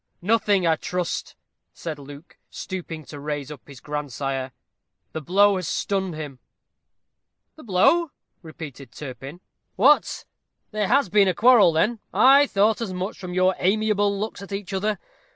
"Nothing, 0.23 0.65
I 0.65 0.77
trust," 0.77 1.35
said 1.75 1.99
Luke, 1.99 2.39
stooping 2.49 3.05
to 3.05 3.19
raise 3.19 3.51
up 3.51 3.61
his 3.67 3.79
grandsire. 3.79 4.51
"The 5.11 5.21
blow 5.21 5.57
has 5.57 5.67
stunned 5.67 6.15
him." 6.15 6.39
"The 7.55 7.61
blow?" 7.61 8.09
repeated 8.41 8.91
Turpin. 8.91 9.41
"What! 9.75 10.25
there 10.71 10.87
has 10.87 11.09
been 11.09 11.27
a 11.27 11.35
quarrel 11.35 11.71
then? 11.71 11.99
I 12.11 12.47
thought 12.47 12.81
as 12.81 12.91
much 12.91 13.19
from 13.19 13.35
your 13.35 13.53
amiable 13.59 14.19
looks 14.19 14.41
at 14.41 14.51
each 14.51 14.73
other. 14.73 14.97